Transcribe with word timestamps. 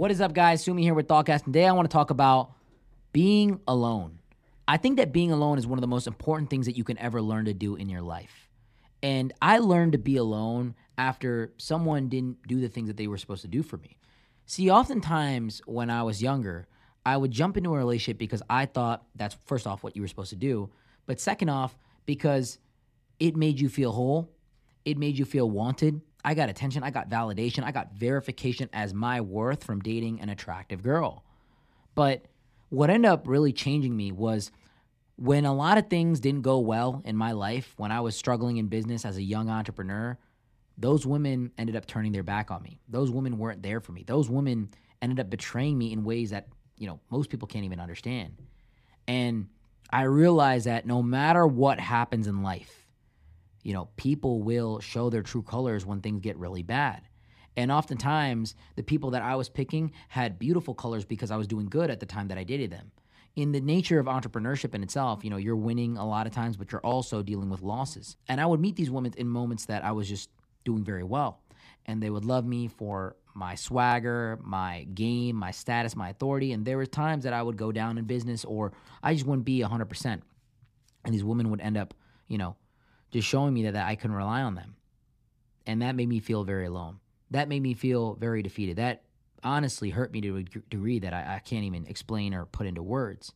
What 0.00 0.10
is 0.10 0.22
up, 0.22 0.32
guys? 0.32 0.64
Sumi 0.64 0.82
here 0.82 0.94
with 0.94 1.08
Thoughtcast. 1.08 1.44
Today, 1.44 1.66
I 1.66 1.72
want 1.72 1.90
to 1.90 1.92
talk 1.92 2.08
about 2.08 2.52
being 3.12 3.60
alone. 3.68 4.18
I 4.66 4.78
think 4.78 4.96
that 4.96 5.12
being 5.12 5.30
alone 5.30 5.58
is 5.58 5.66
one 5.66 5.78
of 5.78 5.82
the 5.82 5.88
most 5.88 6.06
important 6.06 6.48
things 6.48 6.64
that 6.64 6.74
you 6.74 6.84
can 6.84 6.96
ever 6.96 7.20
learn 7.20 7.44
to 7.44 7.52
do 7.52 7.76
in 7.76 7.90
your 7.90 8.00
life. 8.00 8.48
And 9.02 9.34
I 9.42 9.58
learned 9.58 9.92
to 9.92 9.98
be 9.98 10.16
alone 10.16 10.74
after 10.96 11.52
someone 11.58 12.08
didn't 12.08 12.38
do 12.48 12.62
the 12.62 12.70
things 12.70 12.88
that 12.88 12.96
they 12.96 13.08
were 13.08 13.18
supposed 13.18 13.42
to 13.42 13.48
do 13.48 13.62
for 13.62 13.76
me. 13.76 13.98
See, 14.46 14.70
oftentimes 14.70 15.60
when 15.66 15.90
I 15.90 16.02
was 16.02 16.22
younger, 16.22 16.66
I 17.04 17.18
would 17.18 17.30
jump 17.30 17.58
into 17.58 17.74
a 17.74 17.76
relationship 17.76 18.16
because 18.16 18.40
I 18.48 18.64
thought 18.64 19.04
that's 19.16 19.36
first 19.44 19.66
off 19.66 19.82
what 19.82 19.96
you 19.96 20.00
were 20.00 20.08
supposed 20.08 20.30
to 20.30 20.36
do, 20.36 20.70
but 21.04 21.20
second 21.20 21.50
off, 21.50 21.76
because 22.06 22.58
it 23.18 23.36
made 23.36 23.60
you 23.60 23.68
feel 23.68 23.92
whole, 23.92 24.30
it 24.86 24.96
made 24.96 25.18
you 25.18 25.26
feel 25.26 25.50
wanted. 25.50 26.00
I 26.24 26.34
got 26.34 26.48
attention, 26.48 26.82
I 26.82 26.90
got 26.90 27.08
validation, 27.08 27.64
I 27.64 27.72
got 27.72 27.92
verification 27.92 28.68
as 28.72 28.92
my 28.92 29.20
worth 29.20 29.64
from 29.64 29.80
dating 29.80 30.20
an 30.20 30.28
attractive 30.28 30.82
girl. 30.82 31.24
But 31.94 32.26
what 32.68 32.90
ended 32.90 33.10
up 33.10 33.26
really 33.26 33.52
changing 33.52 33.96
me 33.96 34.12
was 34.12 34.50
when 35.16 35.44
a 35.44 35.54
lot 35.54 35.76
of 35.76 35.88
things 35.88 36.20
didn't 36.20 36.42
go 36.42 36.58
well 36.58 37.02
in 37.04 37.16
my 37.16 37.32
life, 37.32 37.74
when 37.76 37.92
I 37.92 38.00
was 38.00 38.16
struggling 38.16 38.56
in 38.56 38.68
business 38.68 39.04
as 39.04 39.16
a 39.16 39.22
young 39.22 39.50
entrepreneur, 39.50 40.16
those 40.78 41.06
women 41.06 41.52
ended 41.58 41.76
up 41.76 41.86
turning 41.86 42.12
their 42.12 42.22
back 42.22 42.50
on 42.50 42.62
me. 42.62 42.78
Those 42.88 43.10
women 43.10 43.36
weren't 43.36 43.62
there 43.62 43.80
for 43.80 43.92
me. 43.92 44.02
Those 44.02 44.30
women 44.30 44.70
ended 45.02 45.20
up 45.20 45.28
betraying 45.28 45.76
me 45.76 45.92
in 45.92 46.04
ways 46.04 46.30
that, 46.30 46.48
you 46.78 46.86
know, 46.86 47.00
most 47.10 47.28
people 47.28 47.48
can't 47.48 47.66
even 47.66 47.80
understand. 47.80 48.34
And 49.06 49.48
I 49.90 50.02
realized 50.02 50.66
that 50.66 50.86
no 50.86 51.02
matter 51.02 51.46
what 51.46 51.78
happens 51.78 52.26
in 52.26 52.42
life, 52.42 52.86
you 53.62 53.72
know, 53.72 53.88
people 53.96 54.42
will 54.42 54.80
show 54.80 55.10
their 55.10 55.22
true 55.22 55.42
colors 55.42 55.84
when 55.84 56.00
things 56.00 56.20
get 56.20 56.38
really 56.38 56.62
bad. 56.62 57.02
And 57.56 57.72
oftentimes, 57.72 58.54
the 58.76 58.82
people 58.82 59.10
that 59.10 59.22
I 59.22 59.36
was 59.36 59.48
picking 59.48 59.92
had 60.08 60.38
beautiful 60.38 60.74
colors 60.74 61.04
because 61.04 61.30
I 61.30 61.36
was 61.36 61.46
doing 61.46 61.66
good 61.66 61.90
at 61.90 62.00
the 62.00 62.06
time 62.06 62.28
that 62.28 62.38
I 62.38 62.44
dated 62.44 62.70
them. 62.70 62.92
In 63.36 63.52
the 63.52 63.60
nature 63.60 63.98
of 63.98 64.06
entrepreneurship 64.06 64.74
in 64.74 64.82
itself, 64.82 65.24
you 65.24 65.30
know, 65.30 65.36
you're 65.36 65.56
winning 65.56 65.96
a 65.96 66.06
lot 66.06 66.26
of 66.26 66.32
times, 66.32 66.56
but 66.56 66.72
you're 66.72 66.80
also 66.80 67.22
dealing 67.22 67.50
with 67.50 67.62
losses. 67.62 68.16
And 68.28 68.40
I 68.40 68.46
would 68.46 68.60
meet 68.60 68.76
these 68.76 68.90
women 68.90 69.12
in 69.16 69.28
moments 69.28 69.66
that 69.66 69.84
I 69.84 69.92
was 69.92 70.08
just 70.08 70.30
doing 70.64 70.84
very 70.84 71.04
well. 71.04 71.40
And 71.86 72.02
they 72.02 72.10
would 72.10 72.24
love 72.24 72.44
me 72.44 72.68
for 72.68 73.16
my 73.34 73.54
swagger, 73.54 74.38
my 74.42 74.84
game, 74.94 75.36
my 75.36 75.50
status, 75.50 75.96
my 75.96 76.10
authority. 76.10 76.52
And 76.52 76.64
there 76.64 76.76
were 76.76 76.86
times 76.86 77.24
that 77.24 77.32
I 77.32 77.42
would 77.42 77.56
go 77.56 77.72
down 77.72 77.98
in 77.98 78.04
business 78.04 78.44
or 78.44 78.72
I 79.02 79.14
just 79.14 79.26
wouldn't 79.26 79.44
be 79.44 79.60
100%. 79.60 80.20
And 81.04 81.14
these 81.14 81.24
women 81.24 81.50
would 81.50 81.60
end 81.60 81.76
up, 81.76 81.94
you 82.28 82.38
know, 82.38 82.56
just 83.10 83.28
showing 83.28 83.54
me 83.54 83.64
that, 83.64 83.74
that 83.74 83.86
I 83.86 83.94
can 83.94 84.12
rely 84.12 84.42
on 84.42 84.54
them. 84.54 84.76
And 85.66 85.82
that 85.82 85.94
made 85.94 86.08
me 86.08 86.20
feel 86.20 86.44
very 86.44 86.66
alone. 86.66 87.00
That 87.30 87.48
made 87.48 87.62
me 87.62 87.74
feel 87.74 88.14
very 88.14 88.42
defeated. 88.42 88.76
That 88.76 89.02
honestly 89.44 89.90
hurt 89.90 90.12
me 90.12 90.20
to 90.22 90.36
a 90.36 90.42
degree 90.42 90.98
that 90.98 91.14
I, 91.14 91.36
I 91.36 91.38
can't 91.40 91.64
even 91.64 91.86
explain 91.86 92.34
or 92.34 92.46
put 92.46 92.66
into 92.66 92.82
words. 92.82 93.32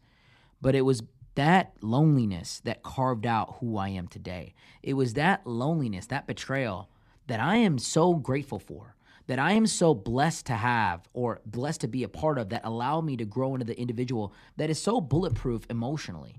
But 0.61 0.75
it 0.75 0.83
was 0.83 1.03
that 1.35 1.73
loneliness 1.81 2.61
that 2.65 2.83
carved 2.83 3.27
out 3.27 3.57
who 3.61 3.77
I 3.77 3.89
am 3.89 4.09
today. 4.09 4.55
It 4.83 4.95
was 4.95 5.15
that 5.15 5.47
loneliness, 5.47 6.07
that 6.07 6.27
betrayal 6.27 6.89
that 7.27 7.41
I 7.41 7.57
am 7.57 7.79
so 7.79 8.15
grateful 8.15 8.59
for, 8.59 8.95
that 9.27 9.39
I 9.39 9.53
am 9.53 9.67
so 9.67 9.95
blessed 9.95 10.47
to 10.47 10.55
have 10.55 11.09
or 11.13 11.41
blessed 11.47 11.81
to 11.83 11.89
be 11.89 12.03
a 12.03 12.09
part 12.09 12.39
of 12.39 12.51
that 12.51 12.65
allowed 12.65 13.05
me 13.05 13.17
to 13.17 13.25
grow 13.25 13.55
into 13.55 13.65
the 13.65 13.79
individual 13.79 14.33
that 14.57 14.71
is 14.71 14.81
so 14.81 15.01
bulletproof 15.01 15.67
emotionally. 15.71 16.37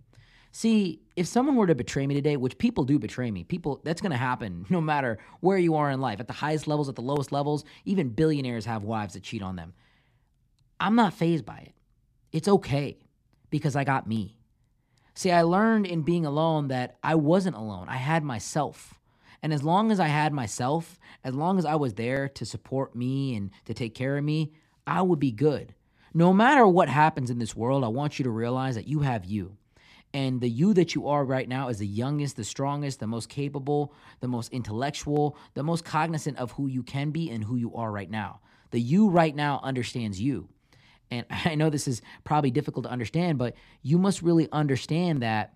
See, 0.56 1.02
if 1.18 1.28
someone 1.28 1.58
were 1.58 1.68
to 1.68 1.76
betray 1.76 2.08
me 2.08 2.14
today, 2.14 2.38
which 2.38 2.58
people 2.58 2.86
do 2.86 2.98
betray 2.98 3.30
me, 3.30 3.44
people 3.44 3.82
that's 3.84 4.00
going 4.00 4.14
to 4.14 4.18
happen 4.18 4.66
no 4.70 4.80
matter 4.80 5.20
where 5.42 5.58
you 5.58 5.76
are 5.76 5.92
in 5.92 6.00
life, 6.00 6.22
at 6.22 6.28
the 6.28 6.34
highest 6.34 6.66
levels, 6.66 6.88
at 6.88 6.96
the 6.96 7.02
lowest 7.02 7.34
levels, 7.34 7.66
even 7.84 8.08
billionaires 8.08 8.64
have 8.64 8.86
wives 8.86 9.16
that 9.16 9.24
cheat 9.24 9.42
on 9.42 9.58
them. 9.58 9.74
I'm 10.80 10.96
not 10.96 11.14
phased 11.14 11.46
by 11.46 11.58
it. 11.58 11.74
It's 12.32 12.48
okay 12.48 12.98
because 13.50 13.76
I 13.76 13.84
got 13.84 14.08
me. 14.08 14.40
See, 15.14 15.30
I 15.30 15.42
learned 15.42 15.88
in 15.88 16.04
being 16.04 16.26
alone 16.26 16.70
that 16.70 17.00
I 17.04 17.16
wasn't 17.16 17.58
alone. 17.58 17.90
I 17.90 17.98
had 17.98 18.24
myself. 18.24 18.94
And 19.44 19.54
as 19.54 19.62
long 19.62 19.92
as 19.92 20.00
I 20.00 20.08
had 20.08 20.32
myself, 20.32 20.98
as 21.26 21.36
long 21.36 21.58
as 21.58 21.66
I 21.66 21.76
was 21.76 21.96
there 21.96 22.30
to 22.30 22.46
support 22.46 22.96
me 22.96 23.36
and 23.36 23.52
to 23.66 23.74
take 23.74 23.94
care 23.94 24.18
of 24.18 24.24
me, 24.24 24.54
I 24.88 25.02
would 25.02 25.20
be 25.20 25.34
good. 25.34 25.76
No 26.14 26.32
matter 26.32 26.66
what 26.66 26.88
happens 26.88 27.30
in 27.30 27.40
this 27.40 27.58
world, 27.58 27.84
I 27.84 27.90
want 27.90 28.20
you 28.20 28.24
to 28.24 28.32
realize 28.32 28.76
that 28.76 28.88
you 28.88 29.02
have 29.02 29.26
you. 29.26 29.58
And 30.16 30.40
the 30.40 30.50
you 30.50 30.74
that 30.76 30.96
you 30.96 31.10
are 31.10 31.26
right 31.26 31.48
now 31.48 31.68
is 31.68 31.80
the 31.80 31.86
youngest, 31.86 32.38
the 32.38 32.46
strongest, 32.46 33.02
the 33.02 33.06
most 33.06 33.28
capable, 33.28 33.94
the 34.22 34.30
most 34.30 34.54
intellectual, 34.54 35.38
the 35.56 35.64
most 35.64 35.84
cognizant 35.84 36.38
of 36.38 36.52
who 36.52 36.68
you 36.68 36.84
can 36.84 37.12
be 37.12 37.30
and 37.30 37.44
who 37.44 37.58
you 37.58 37.76
are 37.76 37.92
right 37.92 38.10
now. 38.10 38.40
The 38.72 38.80
you 38.80 39.10
right 39.10 39.36
now 39.36 39.60
understands 39.62 40.22
you. 40.22 40.48
And 41.12 41.26
I 41.46 41.56
know 41.56 41.70
this 41.70 41.86
is 41.86 42.02
probably 42.24 42.50
difficult 42.50 42.86
to 42.86 42.90
understand, 42.90 43.38
but 43.38 43.56
you 43.82 43.98
must 43.98 44.22
really 44.22 44.48
understand 44.54 45.22
that 45.22 45.54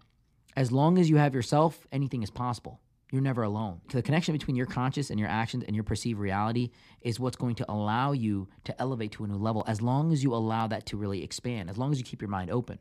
as 0.57 0.73
long 0.73 0.97
as 0.97 1.09
you 1.09 1.15
have 1.15 1.33
yourself, 1.33 1.87
anything 1.93 2.21
is 2.21 2.29
possible. 2.29 2.81
You're 3.13 3.21
never 3.21 3.43
alone. 3.43 3.79
The 3.93 4.01
connection 4.01 4.33
between 4.33 4.57
your 4.57 4.65
conscious 4.65 5.09
and 5.09 5.17
your 5.17 5.29
actions 5.29 5.63
and 5.63 5.73
your 5.73 5.85
perceived 5.85 6.19
reality 6.19 6.71
is 6.99 7.17
what's 7.17 7.37
going 7.37 7.55
to 7.55 7.71
allow 7.71 8.11
you 8.11 8.49
to 8.65 8.81
elevate 8.81 9.13
to 9.13 9.23
a 9.23 9.27
new 9.27 9.37
level 9.37 9.63
as 9.67 9.81
long 9.81 10.11
as 10.11 10.21
you 10.21 10.33
allow 10.33 10.67
that 10.67 10.85
to 10.87 10.97
really 10.97 11.23
expand, 11.23 11.69
as 11.69 11.77
long 11.77 11.93
as 11.93 11.97
you 11.97 12.03
keep 12.03 12.21
your 12.21 12.29
mind 12.29 12.51
open. 12.51 12.77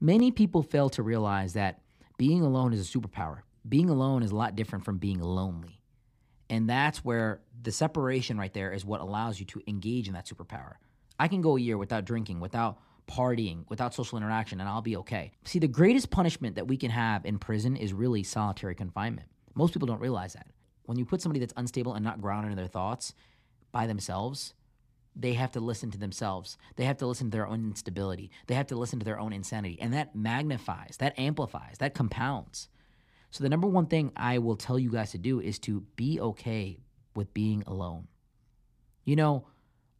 Many 0.00 0.30
people 0.30 0.62
fail 0.62 0.88
to 0.90 1.02
realize 1.02 1.54
that 1.54 1.80
being 2.18 2.42
alone 2.42 2.72
is 2.72 2.80
a 2.80 2.98
superpower. 2.98 3.40
Being 3.68 3.90
alone 3.90 4.22
is 4.22 4.30
a 4.30 4.36
lot 4.36 4.54
different 4.54 4.84
from 4.84 4.98
being 4.98 5.20
lonely. 5.20 5.80
And 6.48 6.68
that's 6.68 7.04
where 7.04 7.40
the 7.60 7.72
separation 7.72 8.38
right 8.38 8.52
there 8.52 8.72
is 8.72 8.84
what 8.84 9.00
allows 9.00 9.40
you 9.40 9.46
to 9.46 9.62
engage 9.66 10.08
in 10.08 10.14
that 10.14 10.26
superpower. 10.26 10.74
I 11.18 11.28
can 11.28 11.42
go 11.42 11.56
a 11.56 11.60
year 11.60 11.76
without 11.76 12.04
drinking, 12.04 12.40
without 12.40 12.78
partying, 13.08 13.64
without 13.68 13.92
social 13.92 14.18
interaction, 14.18 14.60
and 14.60 14.68
I'll 14.68 14.82
be 14.82 14.96
okay. 14.98 15.32
See, 15.44 15.58
the 15.58 15.68
greatest 15.68 16.10
punishment 16.10 16.54
that 16.56 16.68
we 16.68 16.76
can 16.76 16.90
have 16.90 17.26
in 17.26 17.38
prison 17.38 17.76
is 17.76 17.92
really 17.92 18.22
solitary 18.22 18.74
confinement. 18.74 19.28
Most 19.54 19.72
people 19.72 19.86
don't 19.86 20.00
realize 20.00 20.34
that. 20.34 20.46
When 20.84 20.96
you 20.96 21.04
put 21.04 21.20
somebody 21.20 21.40
that's 21.40 21.54
unstable 21.56 21.94
and 21.94 22.04
not 22.04 22.20
grounded 22.20 22.52
in 22.52 22.56
their 22.56 22.66
thoughts 22.66 23.14
by 23.72 23.86
themselves, 23.86 24.54
they 25.18 25.34
have 25.34 25.52
to 25.52 25.60
listen 25.60 25.90
to 25.90 25.98
themselves. 25.98 26.56
They 26.76 26.84
have 26.84 26.98
to 26.98 27.06
listen 27.06 27.30
to 27.30 27.36
their 27.36 27.46
own 27.46 27.64
instability. 27.64 28.30
They 28.46 28.54
have 28.54 28.68
to 28.68 28.76
listen 28.76 29.00
to 29.00 29.04
their 29.04 29.18
own 29.18 29.32
insanity. 29.32 29.78
And 29.80 29.92
that 29.92 30.14
magnifies, 30.14 30.96
that 30.98 31.18
amplifies, 31.18 31.78
that 31.78 31.94
compounds. 31.94 32.68
So, 33.30 33.42
the 33.42 33.50
number 33.50 33.66
one 33.66 33.86
thing 33.86 34.12
I 34.16 34.38
will 34.38 34.56
tell 34.56 34.78
you 34.78 34.90
guys 34.90 35.10
to 35.10 35.18
do 35.18 35.40
is 35.40 35.58
to 35.60 35.80
be 35.96 36.18
okay 36.20 36.78
with 37.14 37.34
being 37.34 37.64
alone. 37.66 38.06
You 39.04 39.16
know, 39.16 39.46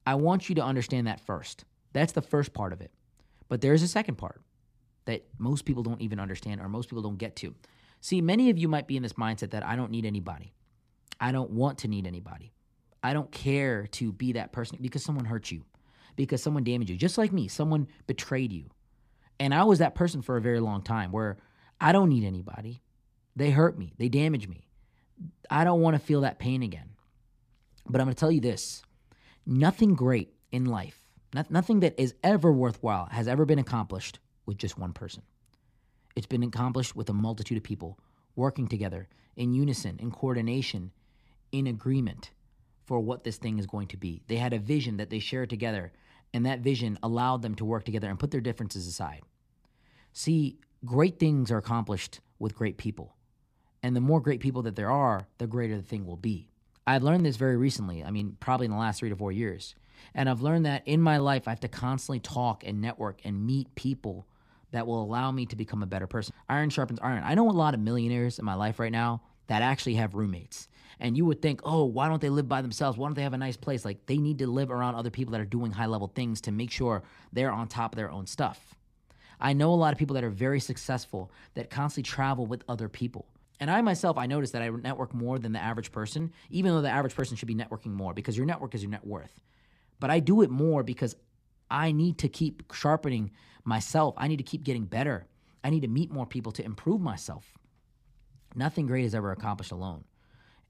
I 0.07 0.15
want 0.15 0.49
you 0.49 0.55
to 0.55 0.65
understand 0.65 1.07
that 1.07 1.21
first. 1.21 1.65
That's 1.93 2.13
the 2.13 2.23
first 2.23 2.55
part 2.55 2.73
of 2.73 2.81
it. 2.81 2.93
But 3.49 3.61
there's 3.61 3.83
a 3.83 3.89
second 3.89 4.17
part 4.17 4.41
that 5.05 5.27
most 5.39 5.65
people 5.65 5.83
don't 5.83 6.01
even 6.01 6.21
understand 6.21 6.61
or 6.61 6.69
most 6.69 6.89
people 6.89 7.03
don't 7.03 7.19
get 7.19 7.35
to. 7.37 7.55
See, 8.01 8.21
many 8.21 8.51
of 8.51 8.59
you 8.59 8.69
might 8.69 8.87
be 8.87 8.97
in 8.97 9.03
this 9.03 9.15
mindset 9.15 9.51
that 9.51 9.67
I 9.67 9.75
don't 9.75 9.91
need 9.91 10.07
anybody. 10.07 10.55
I 11.21 11.33
don't 11.33 11.51
want 11.51 11.79
to 11.79 11.89
need 11.89 12.07
anybody. 12.07 12.53
I 13.03 13.13
don't 13.13 13.31
care 13.31 13.87
to 13.93 14.13
be 14.13 14.33
that 14.33 14.53
person 14.53 14.79
because 14.81 15.05
someone 15.05 15.25
hurt 15.25 15.51
you, 15.51 15.65
because 16.17 16.43
someone 16.43 16.65
damaged 16.65 16.91
you. 16.91 16.97
Just 16.97 17.19
like 17.19 17.33
me, 17.33 17.49
someone 17.49 17.89
betrayed 18.07 18.53
you. 18.53 18.71
And 19.41 19.55
I 19.55 19.65
was 19.65 19.79
that 19.79 19.95
person 19.95 20.23
for 20.23 20.37
a 20.37 20.41
very 20.41 20.61
long 20.61 20.83
time 20.83 21.13
where 21.13 21.37
I 21.81 21.93
don't 21.93 22.09
need 22.09 22.25
anybody. 22.25 22.83
They 23.37 23.51
hurt 23.51 23.79
me, 23.79 23.93
they 23.99 24.09
damage 24.09 24.49
me. 24.49 24.67
I 25.51 25.65
don't 25.65 25.81
want 25.81 25.95
to 25.95 26.01
feel 26.01 26.23
that 26.23 26.39
pain 26.39 26.63
again. 26.63 26.91
But 27.89 28.01
I'm 28.01 28.07
going 28.07 28.15
to 28.15 28.21
tell 28.21 28.33
you 28.33 28.41
this 28.41 28.83
nothing 29.47 29.95
great 29.95 30.35
in 30.51 30.67
life, 30.67 31.07
not, 31.33 31.51
nothing 31.51 31.81
that 31.81 31.95
is 31.99 32.15
ever 32.23 32.53
worthwhile 32.53 33.07
has 33.07 33.29
ever 33.29 33.45
been 33.45 33.59
accomplished 33.59 34.19
with 34.45 34.59
just 34.59 34.79
one 34.79 34.93
person. 34.93 35.23
It's 36.17 36.27
been 36.27 36.43
accomplished 36.43 36.97
with 36.97 37.09
a 37.09 37.15
multitude 37.15 37.59
of 37.59 37.63
people 37.63 37.99
working 38.35 38.67
together 38.67 39.09
in 39.37 39.55
unison, 39.55 39.99
in 40.01 40.11
coordination, 40.11 40.91
in 41.53 41.67
agreement 41.67 42.31
for 42.89 42.99
what 42.99 43.23
this 43.23 43.37
thing 43.37 43.59
is 43.59 43.67
going 43.67 43.87
to 43.89 43.99
be. 43.99 44.23
They 44.29 44.37
had 44.37 44.55
a 44.55 44.59
vision 44.59 44.97
that 44.97 45.11
they 45.11 45.19
shared 45.19 45.51
together, 45.51 45.93
and 46.33 46.47
that 46.47 46.61
vision 46.61 46.99
allowed 47.03 47.43
them 47.43 47.55
to 47.57 47.65
work 47.67 47.85
together 47.85 48.09
and 48.09 48.19
put 48.19 48.31
their 48.31 48.41
differences 48.41 48.87
aside. 48.87 49.21
See, 50.15 50.59
great 50.87 51.19
things 51.19 51.51
are 51.51 51.59
accomplished 51.59 52.21
with 52.39 52.55
great 52.55 52.79
people. 52.79 53.15
And 53.83 53.95
the 53.95 54.01
more 54.01 54.23
great 54.23 54.41
people 54.41 54.63
that 54.63 54.75
there 54.75 54.91
are, 54.91 55.29
the 55.37 55.47
greater 55.47 55.77
the 55.77 55.83
thing 55.83 56.07
will 56.07 56.17
be. 56.17 56.49
I've 56.87 57.03
learned 57.03 57.27
this 57.27 57.37
very 57.37 57.59
recently. 57.59 58.03
I 58.03 58.11
mean, 58.11 58.39
probably 58.41 58.65
in 58.65 58.71
the 58.71 58.79
last 58.79 59.01
three 59.01 59.11
to 59.11 59.17
four 59.17 59.33
years. 59.33 59.75
And 60.15 60.27
I've 60.31 60.41
learned 60.41 60.65
that 60.65 60.89
in 60.89 61.03
my 61.03 61.19
life, 61.19 61.47
I 61.47 61.51
have 61.51 61.61
to 61.61 61.69
constantly 61.69 62.21
talk 62.21 62.65
and 62.65 62.81
network 62.81 63.21
and 63.23 63.47
meet 63.47 63.75
people 63.75 64.27
that 64.71 64.87
will 64.87 65.03
allow 65.03 65.31
me 65.31 65.45
to 65.47 65.57
become 65.57 65.83
a 65.83 65.87
better 65.87 66.07
person. 66.07 66.35
Iron 66.49 66.71
sharpens 66.71 67.01
iron. 67.03 67.23
I 67.23 67.35
know 67.35 67.51
a 67.51 67.53
lot 67.53 67.75
of 67.75 67.81
millionaires 67.81 68.39
in 68.39 68.47
my 68.47 68.55
life 68.55 68.79
right 68.79 68.93
now 68.93 69.21
that 69.49 69.63
actually 69.63 69.95
have 69.95 70.15
roommates. 70.15 70.69
And 71.01 71.17
you 71.17 71.25
would 71.27 71.43
think, 71.43 71.61
oh, 71.65 71.85
why 71.85 72.09
don't 72.09 72.21
they 72.21 72.29
live 72.29 72.49
by 72.49 72.63
themselves? 72.63 72.99
Why 72.99 73.07
don't 73.09 73.15
they 73.15 73.23
have 73.23 73.35
a 73.35 73.39
nice 73.39 73.57
place? 73.57 73.85
Like 73.85 74.07
they 74.07 74.19
need 74.19 74.39
to 74.39 74.47
live 74.47 74.71
around 74.71 74.95
other 74.95 75.11
people 75.11 75.33
that 75.33 75.41
are 75.41 75.47
doing 75.47 75.73
high 75.73 75.87
level 75.87 76.09
things 76.09 76.41
to 76.43 76.53
make 76.53 76.71
sure 76.71 77.03
they're 77.33 77.53
on 77.53 77.69
top 77.69 77.93
of 77.93 77.97
their 77.97 78.11
own 78.11 78.27
stuff. 78.27 78.75
I 79.41 79.53
know 79.53 79.73
a 79.73 79.77
lot 79.77 79.93
of 79.93 79.99
people 79.99 80.15
that 80.15 80.25
are 80.25 80.31
very 80.31 80.59
successful 80.59 81.31
that 81.55 81.71
constantly 81.71 82.09
travel 82.09 82.47
with 82.47 82.65
other 82.69 82.89
people. 82.89 83.27
And 83.61 83.71
I 83.71 83.81
myself, 83.81 84.19
I 84.19 84.27
noticed 84.27 84.53
that 84.53 84.63
I 84.63 84.69
network 84.69 85.15
more 85.15 85.39
than 85.39 85.53
the 85.53 85.63
average 85.63 85.93
person, 85.93 86.33
even 86.51 86.73
though 86.73 86.83
the 86.83 86.91
average 86.91 87.15
person 87.15 87.37
should 87.37 87.49
be 87.49 87.55
networking 87.55 87.93
more 87.93 88.15
because 88.15 88.37
your 88.37 88.47
network 88.47 88.75
is 88.75 88.83
your 88.83 88.91
net 88.91 89.07
worth. 89.07 89.41
But 90.01 90.11
I 90.11 90.21
do 90.21 90.43
it 90.43 90.51
more 90.51 90.83
because 90.83 91.17
I 91.71 91.93
need 91.93 92.19
to 92.19 92.29
keep 92.29 92.63
sharpening 92.73 93.33
myself. 93.65 94.15
I 94.17 94.29
need 94.29 94.37
to 94.37 94.45
keep 94.45 94.65
getting 94.65 94.85
better. 94.85 95.27
I 95.63 95.71
need 95.71 95.83
to 95.83 95.89
meet 95.89 96.11
more 96.11 96.27
people 96.27 96.53
to 96.53 96.65
improve 96.65 97.01
myself. 97.01 97.53
Nothing 98.55 98.87
great 98.87 99.05
is 99.05 99.15
ever 99.15 99.33
accomplished 99.33 99.73
alone. 99.73 100.05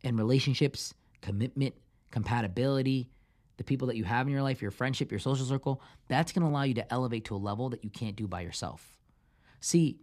In 0.02 0.16
relationships, 0.16 0.94
commitment, 1.20 1.74
compatibility, 2.10 3.10
the 3.56 3.64
people 3.64 3.88
that 3.88 3.96
you 3.96 4.04
have 4.04 4.26
in 4.26 4.32
your 4.32 4.42
life, 4.42 4.62
your 4.62 4.70
friendship, 4.70 5.10
your 5.10 5.20
social 5.20 5.44
circle, 5.44 5.82
that's 6.08 6.32
going 6.32 6.42
to 6.42 6.48
allow 6.48 6.62
you 6.62 6.74
to 6.74 6.92
elevate 6.92 7.24
to 7.26 7.34
a 7.34 7.36
level 7.36 7.68
that 7.70 7.84
you 7.84 7.90
can't 7.90 8.16
do 8.16 8.26
by 8.26 8.40
yourself. 8.40 8.96
See, 9.60 9.98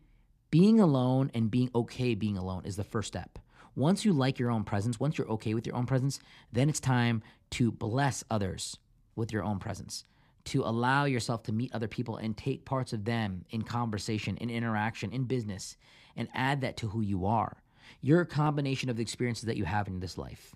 being 0.52 0.80
alone 0.80 1.32
and 1.34 1.50
being 1.50 1.70
okay 1.74 2.16
being 2.16 2.38
alone 2.38 2.64
is 2.66 2.76
the 2.76 2.84
first 2.84 3.08
step. 3.08 3.40
Once 3.76 4.06
you 4.06 4.14
like 4.14 4.40
your 4.40 4.52
own 4.52 4.64
presence, 4.64 5.00
once 5.00 5.18
you're 5.18 5.30
okay 5.30 5.54
with 5.54 5.66
your 5.66 5.76
own 5.76 5.86
presence, 5.86 6.20
then 6.52 6.70
it's 6.70 6.80
time 6.80 7.22
to 7.52 7.72
bless 7.72 8.24
others 8.30 8.78
with 9.16 9.34
your 9.34 9.44
own 9.44 9.60
presence, 9.60 10.06
to 10.46 10.62
allow 10.64 11.06
yourself 11.06 11.44
to 11.44 11.52
meet 11.52 11.74
other 11.74 11.88
people 11.88 12.18
and 12.18 12.38
take 12.38 12.64
parts 12.64 12.94
of 12.94 13.04
them 13.04 13.44
in 13.50 13.62
conversation, 13.64 14.38
in 14.38 14.50
interaction, 14.50 15.12
in 15.12 15.26
business, 15.26 15.76
and 16.16 16.30
add 16.34 16.62
that 16.62 16.78
to 16.78 16.88
who 16.88 17.02
you 17.02 17.26
are. 17.26 17.58
You're 18.02 18.22
a 18.22 18.26
combination 18.26 18.90
of 18.90 18.96
the 18.96 19.02
experiences 19.02 19.46
that 19.46 19.58
you 19.58 19.66
have 19.66 19.88
in 19.88 20.00
this 20.00 20.18
life. 20.18 20.54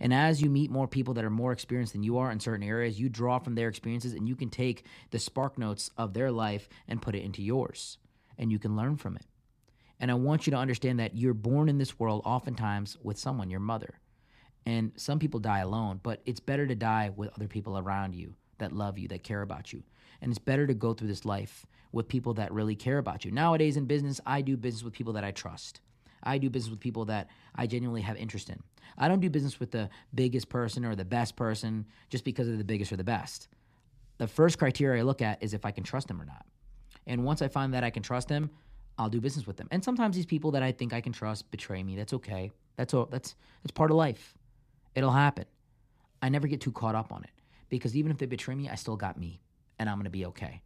And 0.00 0.12
as 0.12 0.42
you 0.42 0.50
meet 0.50 0.70
more 0.70 0.88
people 0.88 1.14
that 1.14 1.24
are 1.24 1.30
more 1.30 1.52
experienced 1.52 1.92
than 1.92 2.02
you 2.02 2.18
are 2.18 2.30
in 2.30 2.40
certain 2.40 2.66
areas, 2.66 2.98
you 2.98 3.08
draw 3.08 3.38
from 3.38 3.54
their 3.54 3.68
experiences 3.68 4.14
and 4.14 4.28
you 4.28 4.34
can 4.34 4.50
take 4.50 4.84
the 5.10 5.18
spark 5.18 5.58
notes 5.58 5.90
of 5.96 6.14
their 6.14 6.30
life 6.30 6.68
and 6.88 7.02
put 7.02 7.14
it 7.14 7.22
into 7.22 7.42
yours. 7.42 7.98
And 8.38 8.50
you 8.50 8.58
can 8.58 8.76
learn 8.76 8.96
from 8.96 9.16
it. 9.16 9.26
And 10.00 10.10
I 10.10 10.14
want 10.14 10.46
you 10.46 10.50
to 10.50 10.56
understand 10.56 10.98
that 10.98 11.16
you're 11.16 11.34
born 11.34 11.68
in 11.68 11.78
this 11.78 12.00
world 12.00 12.22
oftentimes 12.24 12.98
with 13.02 13.18
someone, 13.18 13.50
your 13.50 13.60
mother. 13.60 14.00
And 14.66 14.92
some 14.96 15.18
people 15.18 15.38
die 15.38 15.60
alone, 15.60 16.00
but 16.02 16.20
it's 16.24 16.40
better 16.40 16.66
to 16.66 16.74
die 16.74 17.12
with 17.14 17.30
other 17.34 17.46
people 17.46 17.78
around 17.78 18.14
you 18.14 18.34
that 18.58 18.72
love 18.72 18.98
you, 18.98 19.08
that 19.08 19.22
care 19.22 19.42
about 19.42 19.72
you. 19.72 19.82
And 20.20 20.30
it's 20.30 20.38
better 20.38 20.66
to 20.66 20.74
go 20.74 20.94
through 20.94 21.08
this 21.08 21.24
life 21.24 21.66
with 21.92 22.08
people 22.08 22.34
that 22.34 22.52
really 22.52 22.74
care 22.74 22.98
about 22.98 23.24
you. 23.24 23.30
Nowadays 23.30 23.76
in 23.76 23.84
business, 23.84 24.20
I 24.24 24.40
do 24.40 24.56
business 24.56 24.82
with 24.82 24.94
people 24.94 25.12
that 25.14 25.24
I 25.24 25.30
trust. 25.30 25.80
I 26.22 26.38
do 26.38 26.50
business 26.50 26.70
with 26.70 26.80
people 26.80 27.06
that 27.06 27.28
I 27.54 27.66
genuinely 27.66 28.02
have 28.02 28.16
interest 28.16 28.50
in. 28.50 28.62
I 28.98 29.08
don't 29.08 29.20
do 29.20 29.30
business 29.30 29.58
with 29.58 29.70
the 29.70 29.88
biggest 30.14 30.48
person 30.48 30.84
or 30.84 30.94
the 30.94 31.04
best 31.04 31.36
person 31.36 31.86
just 32.10 32.24
because 32.24 32.46
they're 32.46 32.56
the 32.56 32.64
biggest 32.64 32.92
or 32.92 32.96
the 32.96 33.04
best. 33.04 33.48
The 34.18 34.26
first 34.26 34.58
criteria 34.58 35.00
I 35.00 35.04
look 35.04 35.22
at 35.22 35.42
is 35.42 35.54
if 35.54 35.64
I 35.64 35.70
can 35.70 35.84
trust 35.84 36.08
them 36.08 36.20
or 36.20 36.24
not. 36.24 36.44
And 37.06 37.24
once 37.24 37.42
I 37.42 37.48
find 37.48 37.74
that 37.74 37.84
I 37.84 37.90
can 37.90 38.02
trust 38.02 38.28
them, 38.28 38.50
I'll 38.98 39.08
do 39.08 39.20
business 39.20 39.46
with 39.46 39.56
them. 39.56 39.68
And 39.70 39.82
sometimes 39.82 40.14
these 40.14 40.26
people 40.26 40.52
that 40.52 40.62
I 40.62 40.72
think 40.72 40.92
I 40.92 41.00
can 41.00 41.12
trust 41.12 41.50
betray 41.50 41.82
me. 41.82 41.96
That's 41.96 42.12
okay. 42.12 42.52
That's 42.76 42.94
all, 42.94 43.06
that's 43.06 43.34
that's 43.62 43.72
part 43.72 43.90
of 43.90 43.96
life. 43.96 44.34
It'll 44.94 45.10
happen. 45.10 45.46
I 46.20 46.28
never 46.28 46.46
get 46.46 46.60
too 46.60 46.72
caught 46.72 46.94
up 46.94 47.12
on 47.12 47.24
it 47.24 47.30
because 47.68 47.96
even 47.96 48.12
if 48.12 48.18
they 48.18 48.26
betray 48.26 48.54
me, 48.54 48.68
I 48.68 48.76
still 48.76 48.96
got 48.96 49.18
me 49.18 49.40
and 49.78 49.88
I'm 49.88 49.96
going 49.96 50.04
to 50.04 50.10
be 50.10 50.26
okay. 50.26 50.62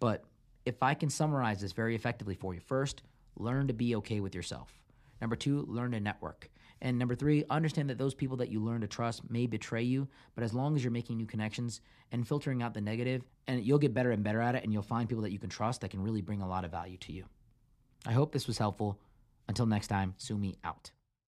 But 0.00 0.24
if 0.64 0.82
I 0.82 0.94
can 0.94 1.10
summarize 1.10 1.60
this 1.60 1.72
very 1.72 1.94
effectively 1.94 2.34
for 2.34 2.54
you, 2.54 2.60
first, 2.60 3.02
learn 3.36 3.66
to 3.68 3.74
be 3.74 3.96
okay 3.96 4.20
with 4.20 4.34
yourself. 4.34 4.72
Number 5.20 5.36
2, 5.36 5.66
learn 5.68 5.92
to 5.92 6.00
network. 6.00 6.50
And 6.82 6.98
number 6.98 7.14
3, 7.14 7.44
understand 7.48 7.88
that 7.88 7.98
those 7.98 8.14
people 8.14 8.36
that 8.38 8.50
you 8.50 8.60
learn 8.60 8.82
to 8.82 8.86
trust 8.86 9.30
may 9.30 9.46
betray 9.46 9.82
you, 9.82 10.08
but 10.34 10.44
as 10.44 10.52
long 10.52 10.76
as 10.76 10.84
you're 10.84 10.90
making 10.90 11.16
new 11.16 11.26
connections 11.26 11.80
and 12.12 12.26
filtering 12.26 12.62
out 12.62 12.74
the 12.74 12.80
negative, 12.80 13.22
and 13.46 13.64
you'll 13.64 13.78
get 13.78 13.94
better 13.94 14.10
and 14.10 14.22
better 14.22 14.40
at 14.40 14.54
it 14.54 14.64
and 14.64 14.72
you'll 14.72 14.82
find 14.82 15.08
people 15.08 15.22
that 15.22 15.32
you 15.32 15.38
can 15.38 15.48
trust 15.48 15.80
that 15.80 15.90
can 15.90 16.02
really 16.02 16.20
bring 16.20 16.42
a 16.42 16.48
lot 16.48 16.64
of 16.64 16.70
value 16.70 16.98
to 16.98 17.12
you. 17.12 17.24
I 18.04 18.12
hope 18.12 18.32
this 18.32 18.46
was 18.46 18.58
helpful. 18.58 18.98
Until 19.48 19.66
next 19.66 19.88
time, 19.88 20.14
Sumi 20.18 20.56
out. 20.64 20.90